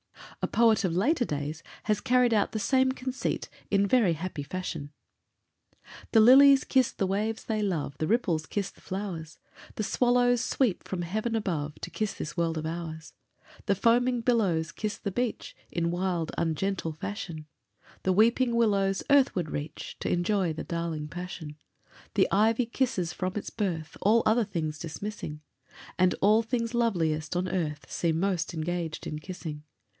A 0.41 0.47
poet 0.47 0.83
of 0.83 0.95
later 0.95 1.25
days 1.25 1.61
has 1.83 2.01
carried 2.01 2.33
out 2.33 2.51
the 2.51 2.57
same 2.57 2.91
conceit 2.91 3.47
in 3.69 3.85
very 3.85 4.13
happy 4.13 4.41
fashion: 4.41 4.91
The 6.11 6.19
lilies 6.19 6.63
kiss 6.63 6.91
the 6.91 7.05
waves 7.05 7.43
they 7.43 7.61
love, 7.61 7.95
The 7.99 8.07
ripples 8.07 8.47
kiss 8.47 8.71
the 8.71 8.81
flowers; 8.81 9.37
The 9.75 9.83
swallows 9.83 10.41
sweep 10.41 10.83
from 10.87 11.03
heaven 11.03 11.35
above, 11.35 11.75
To 11.81 11.91
kiss 11.91 12.15
this 12.15 12.35
world 12.35 12.57
of 12.57 12.65
ours; 12.65 13.13
The 13.67 13.75
foaming 13.75 14.21
billows 14.21 14.71
kiss 14.71 14.97
the 14.97 15.11
beach, 15.11 15.55
In 15.71 15.91
wild, 15.91 16.31
ungentle 16.35 16.93
fashion; 16.93 17.45
The 18.01 18.11
weeping 18.13 18.55
willows 18.55 19.03
earthward 19.11 19.51
reach 19.51 19.97
T' 19.99 20.09
enjoy 20.11 20.53
the 20.53 20.63
darling 20.63 21.09
passion; 21.09 21.57
The 22.15 22.27
ivy 22.31 22.65
kisses 22.65 23.13
from 23.13 23.33
its 23.35 23.51
birth, 23.51 23.95
All 24.01 24.23
other 24.25 24.45
things 24.45 24.79
dismissing; 24.79 25.41
And 25.99 26.15
all 26.21 26.41
things 26.41 26.73
loveliest 26.73 27.35
on 27.35 27.47
earth 27.47 27.91
Seem 27.91 28.19
most 28.19 28.55
engaged 28.55 29.05
in 29.05 29.19
kissing. 29.19 29.61